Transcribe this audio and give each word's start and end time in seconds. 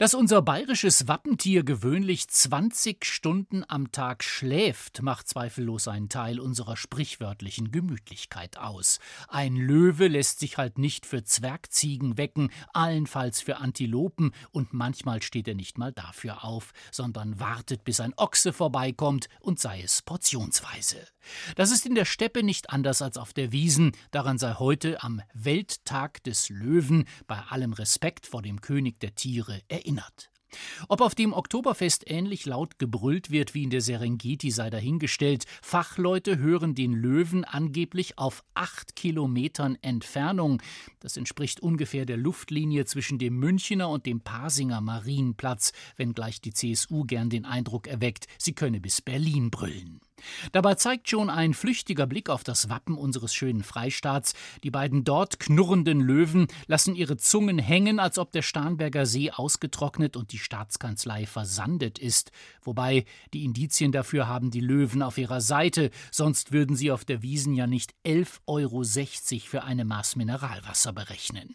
Dass 0.00 0.14
unser 0.14 0.40
bayerisches 0.40 1.08
Wappentier 1.08 1.62
gewöhnlich 1.62 2.26
20 2.26 3.04
Stunden 3.04 3.66
am 3.68 3.92
Tag 3.92 4.24
schläft, 4.24 5.02
macht 5.02 5.28
zweifellos 5.28 5.88
einen 5.88 6.08
Teil 6.08 6.40
unserer 6.40 6.78
sprichwörtlichen 6.78 7.70
Gemütlichkeit 7.70 8.56
aus. 8.56 8.98
Ein 9.28 9.56
Löwe 9.56 10.08
lässt 10.08 10.40
sich 10.40 10.56
halt 10.56 10.78
nicht 10.78 11.04
für 11.04 11.22
Zwergziegen 11.22 12.16
wecken, 12.16 12.50
allenfalls 12.72 13.42
für 13.42 13.58
Antilopen, 13.58 14.32
und 14.52 14.72
manchmal 14.72 15.20
steht 15.20 15.46
er 15.46 15.54
nicht 15.54 15.76
mal 15.76 15.92
dafür 15.92 16.44
auf, 16.44 16.72
sondern 16.90 17.38
wartet, 17.38 17.84
bis 17.84 18.00
ein 18.00 18.14
Ochse 18.16 18.54
vorbeikommt, 18.54 19.28
und 19.40 19.60
sei 19.60 19.82
es 19.82 20.00
portionsweise. 20.00 20.96
Das 21.56 21.70
ist 21.70 21.84
in 21.84 21.94
der 21.94 22.06
Steppe 22.06 22.42
nicht 22.42 22.70
anders 22.70 23.02
als 23.02 23.18
auf 23.18 23.34
der 23.34 23.52
Wiesen, 23.52 23.92
daran 24.12 24.38
sei 24.38 24.54
heute 24.54 25.02
am 25.02 25.20
Welttag 25.34 26.24
des 26.24 26.48
Löwen 26.48 27.04
bei 27.26 27.38
allem 27.38 27.74
Respekt 27.74 28.26
vor 28.26 28.40
dem 28.40 28.62
König 28.62 28.98
der 29.00 29.14
Tiere 29.14 29.60
erinnert 29.68 29.89
erinnert. 29.90 30.30
Ob 30.88 31.00
auf 31.00 31.14
dem 31.14 31.32
Oktoberfest 31.32 32.10
ähnlich 32.10 32.44
laut 32.44 32.80
gebrüllt 32.80 33.30
wird 33.30 33.54
wie 33.54 33.62
in 33.62 33.70
der 33.70 33.80
Serengeti, 33.80 34.50
sei 34.50 34.68
dahingestellt. 34.68 35.44
Fachleute 35.62 36.38
hören 36.38 36.74
den 36.74 36.92
Löwen 36.92 37.44
angeblich 37.44 38.18
auf 38.18 38.42
acht 38.54 38.96
Kilometern 38.96 39.78
Entfernung. 39.80 40.60
Das 40.98 41.16
entspricht 41.16 41.60
ungefähr 41.60 42.04
der 42.04 42.16
Luftlinie 42.16 42.84
zwischen 42.84 43.20
dem 43.20 43.38
Münchener 43.38 43.90
und 43.90 44.06
dem 44.06 44.22
Pasinger 44.22 44.80
Marienplatz, 44.80 45.72
wenngleich 45.96 46.40
die 46.40 46.52
CSU 46.52 47.04
gern 47.04 47.30
den 47.30 47.44
Eindruck 47.44 47.86
erweckt, 47.86 48.26
sie 48.36 48.52
könne 48.52 48.80
bis 48.80 49.00
Berlin 49.00 49.52
brüllen. 49.52 50.00
Dabei 50.52 50.74
zeigt 50.74 51.08
schon 51.08 51.30
ein 51.30 51.54
flüchtiger 51.54 52.06
Blick 52.06 52.28
auf 52.28 52.44
das 52.44 52.68
Wappen 52.68 52.96
unseres 52.96 53.34
schönen 53.34 53.62
Freistaats. 53.62 54.34
Die 54.62 54.70
beiden 54.70 55.04
dort 55.04 55.40
knurrenden 55.40 56.00
Löwen 56.00 56.46
lassen 56.66 56.94
ihre 56.94 57.16
Zungen 57.16 57.58
hängen, 57.58 57.98
als 57.98 58.18
ob 58.18 58.32
der 58.32 58.42
Starnberger 58.42 59.06
See 59.06 59.30
ausgetrocknet 59.30 60.16
und 60.16 60.32
die 60.32 60.38
Staatskanzlei 60.38 61.26
versandet 61.26 61.98
ist. 61.98 62.32
Wobei 62.62 63.04
die 63.32 63.44
Indizien 63.44 63.92
dafür 63.92 64.28
haben 64.28 64.50
die 64.50 64.60
Löwen 64.60 65.02
auf 65.02 65.18
ihrer 65.18 65.40
Seite, 65.40 65.90
sonst 66.10 66.52
würden 66.52 66.76
sie 66.76 66.90
auf 66.90 67.04
der 67.04 67.22
Wiesen 67.22 67.54
ja 67.54 67.66
nicht 67.66 67.94
11,60 68.04 68.40
Euro 68.46 68.82
für 69.46 69.64
eine 69.64 69.84
Maß 69.84 70.16
Mineralwasser 70.16 70.92
berechnen. 70.92 71.54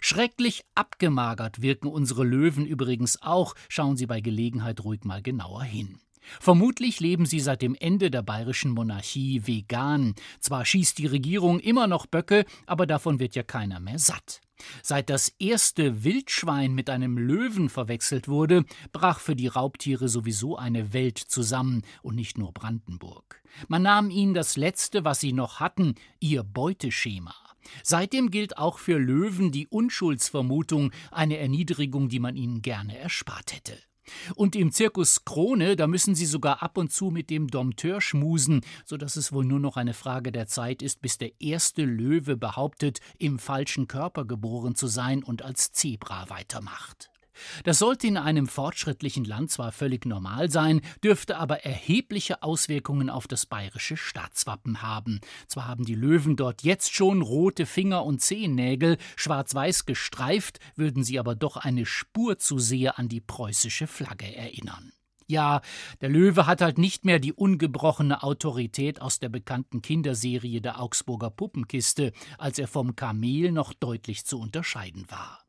Schrecklich 0.00 0.64
abgemagert 0.74 1.62
wirken 1.62 1.88
unsere 1.88 2.24
Löwen 2.24 2.66
übrigens 2.66 3.22
auch, 3.22 3.54
schauen 3.68 3.96
Sie 3.96 4.06
bei 4.06 4.20
Gelegenheit 4.20 4.82
ruhig 4.82 5.04
mal 5.04 5.22
genauer 5.22 5.62
hin. 5.62 6.00
Vermutlich 6.40 7.00
leben 7.00 7.26
sie 7.26 7.40
seit 7.40 7.62
dem 7.62 7.74
Ende 7.74 8.10
der 8.10 8.22
bayerischen 8.22 8.72
Monarchie 8.72 9.46
vegan. 9.46 10.14
Zwar 10.40 10.64
schießt 10.64 10.98
die 10.98 11.06
Regierung 11.06 11.60
immer 11.60 11.86
noch 11.86 12.06
Böcke, 12.06 12.44
aber 12.66 12.86
davon 12.86 13.18
wird 13.18 13.34
ja 13.34 13.42
keiner 13.42 13.80
mehr 13.80 13.98
satt. 13.98 14.40
Seit 14.82 15.10
das 15.10 15.32
erste 15.38 16.04
Wildschwein 16.04 16.74
mit 16.74 16.90
einem 16.90 17.16
Löwen 17.16 17.68
verwechselt 17.68 18.28
wurde, 18.28 18.64
brach 18.92 19.18
für 19.18 19.34
die 19.34 19.46
Raubtiere 19.46 20.08
sowieso 20.08 20.56
eine 20.56 20.92
Welt 20.92 21.18
zusammen 21.18 21.82
und 22.02 22.14
nicht 22.14 22.38
nur 22.38 22.52
Brandenburg. 22.52 23.42
Man 23.68 23.82
nahm 23.82 24.10
ihnen 24.10 24.34
das 24.34 24.56
letzte, 24.56 25.04
was 25.04 25.20
sie 25.20 25.32
noch 25.32 25.60
hatten, 25.60 25.94
ihr 26.20 26.42
Beuteschema. 26.42 27.34
Seitdem 27.82 28.30
gilt 28.30 28.58
auch 28.58 28.78
für 28.78 28.98
Löwen 28.98 29.52
die 29.52 29.66
Unschuldsvermutung, 29.66 30.92
eine 31.10 31.38
Erniedrigung, 31.38 32.08
die 32.08 32.20
man 32.20 32.36
ihnen 32.36 32.62
gerne 32.62 32.98
erspart 32.98 33.54
hätte. 33.54 33.78
Und 34.34 34.56
im 34.56 34.72
Zirkus 34.72 35.24
Krone, 35.24 35.76
da 35.76 35.86
müssen 35.86 36.14
sie 36.14 36.26
sogar 36.26 36.62
ab 36.62 36.78
und 36.78 36.92
zu 36.92 37.10
mit 37.10 37.30
dem 37.30 37.48
Dompteur 37.48 38.00
schmusen, 38.00 38.62
so 38.84 38.96
dass 38.96 39.16
es 39.16 39.32
wohl 39.32 39.44
nur 39.44 39.60
noch 39.60 39.76
eine 39.76 39.94
Frage 39.94 40.32
der 40.32 40.46
Zeit 40.46 40.82
ist, 40.82 41.00
bis 41.00 41.18
der 41.18 41.40
erste 41.40 41.84
Löwe 41.84 42.36
behauptet, 42.36 43.00
im 43.18 43.38
falschen 43.38 43.88
Körper 43.88 44.24
geboren 44.24 44.74
zu 44.74 44.86
sein 44.86 45.22
und 45.22 45.42
als 45.42 45.72
Zebra 45.72 46.28
weitermacht. 46.30 47.10
Das 47.64 47.78
sollte 47.78 48.06
in 48.06 48.16
einem 48.16 48.46
fortschrittlichen 48.46 49.24
Land 49.24 49.50
zwar 49.50 49.72
völlig 49.72 50.06
normal 50.06 50.50
sein, 50.50 50.80
dürfte 51.02 51.36
aber 51.36 51.64
erhebliche 51.64 52.42
Auswirkungen 52.42 53.10
auf 53.10 53.26
das 53.26 53.46
bayerische 53.46 53.96
Staatswappen 53.96 54.82
haben. 54.82 55.20
Zwar 55.46 55.68
haben 55.68 55.84
die 55.84 55.94
Löwen 55.94 56.36
dort 56.36 56.62
jetzt 56.62 56.94
schon 56.94 57.22
rote 57.22 57.66
Finger 57.66 58.04
und 58.04 58.20
Zehennägel, 58.20 58.96
schwarz-weiß 59.16 59.86
gestreift, 59.86 60.58
würden 60.76 61.04
sie 61.04 61.18
aber 61.18 61.34
doch 61.34 61.56
eine 61.56 61.86
Spur 61.86 62.38
zu 62.38 62.58
sehr 62.58 62.98
an 62.98 63.08
die 63.08 63.20
preußische 63.20 63.86
Flagge 63.86 64.34
erinnern. 64.34 64.92
Ja, 65.30 65.60
der 66.00 66.08
Löwe 66.08 66.46
hat 66.46 66.60
halt 66.60 66.76
nicht 66.76 67.04
mehr 67.04 67.20
die 67.20 67.32
ungebrochene 67.32 68.24
Autorität 68.24 69.00
aus 69.00 69.20
der 69.20 69.28
bekannten 69.28 69.80
Kinderserie 69.80 70.60
der 70.60 70.80
Augsburger 70.80 71.30
Puppenkiste, 71.30 72.12
als 72.36 72.58
er 72.58 72.66
vom 72.66 72.96
Kamel 72.96 73.52
noch 73.52 73.72
deutlich 73.72 74.26
zu 74.26 74.40
unterscheiden 74.40 75.04
war. 75.08 75.44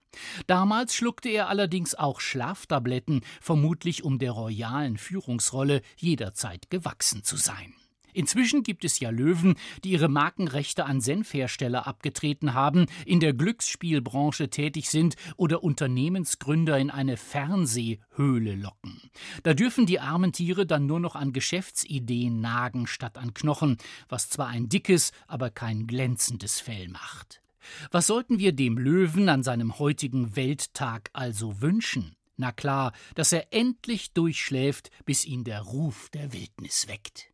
Damals 0.47 0.95
schluckte 0.95 1.29
er 1.29 1.49
allerdings 1.49 1.95
auch 1.95 2.19
Schlaftabletten, 2.19 3.21
vermutlich 3.39 4.03
um 4.03 4.19
der 4.19 4.31
royalen 4.31 4.97
Führungsrolle 4.97 5.81
jederzeit 5.97 6.69
gewachsen 6.69 7.23
zu 7.23 7.37
sein. 7.37 7.73
Inzwischen 8.13 8.63
gibt 8.63 8.83
es 8.83 8.99
ja 8.99 9.09
Löwen, 9.09 9.55
die 9.83 9.91
ihre 9.91 10.09
Markenrechte 10.09 10.85
an 10.85 11.01
Senfhersteller 11.01 11.87
abgetreten 11.87 12.53
haben, 12.53 12.87
in 13.05 13.19
der 13.19 13.33
Glücksspielbranche 13.33 14.49
tätig 14.49 14.89
sind 14.89 15.15
oder 15.37 15.63
Unternehmensgründer 15.63 16.77
in 16.77 16.89
eine 16.89 17.17
Fernsehhöhle 17.17 18.55
locken. 18.55 19.01
Da 19.43 19.53
dürfen 19.53 19.85
die 19.85 19.99
armen 19.99 20.33
Tiere 20.33 20.65
dann 20.65 20.85
nur 20.85 20.99
noch 20.99 21.15
an 21.15 21.33
Geschäftsideen 21.33 22.41
nagen 22.41 22.87
statt 22.87 23.17
an 23.17 23.33
Knochen, 23.33 23.77
was 24.09 24.29
zwar 24.29 24.47
ein 24.47 24.69
dickes, 24.69 25.11
aber 25.27 25.49
kein 25.49 25.87
glänzendes 25.87 26.59
Fell 26.59 26.89
macht. 26.89 27.41
Was 27.91 28.07
sollten 28.07 28.39
wir 28.39 28.53
dem 28.53 28.77
Löwen 28.77 29.29
an 29.29 29.43
seinem 29.43 29.79
heutigen 29.79 30.35
Welttag 30.35 31.09
also 31.13 31.61
wünschen? 31.61 32.15
Na 32.37 32.51
klar, 32.51 32.93
dass 33.15 33.31
er 33.31 33.53
endlich 33.53 34.13
durchschläft, 34.13 34.89
bis 35.05 35.25
ihn 35.25 35.43
der 35.43 35.61
Ruf 35.61 36.09
der 36.09 36.33
Wildnis 36.33 36.87
weckt. 36.87 37.29